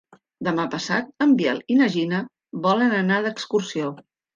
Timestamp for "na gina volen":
1.85-3.01